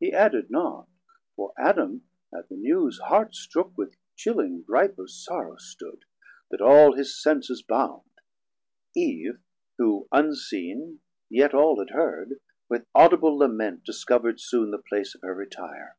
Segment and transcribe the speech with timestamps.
[0.00, 0.88] He added not,
[1.36, 2.02] for Adam
[2.36, 6.06] at the newes Heart strook with chilling gripe of sorrow stood,
[6.50, 8.10] That all his senses bound;
[8.96, 9.38] Eve,
[9.78, 10.98] who unseen
[11.30, 15.98] Yet all had heard, with audible lament Discover'd soon the place of her retire.